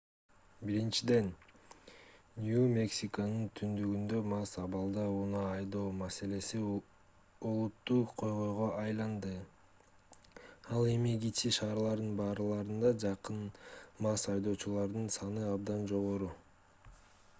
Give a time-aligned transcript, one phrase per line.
[0.67, 1.27] биричиден
[2.43, 6.61] нью-мексиконун түндүгүндө мас абалда унаа айдоо маселеси
[7.49, 9.33] олуттуу көйгөйгө айланды
[10.77, 13.43] ал эми кичи шаарлардын барларына жакын
[14.07, 16.31] мас айдоочулардын саны абдан жогору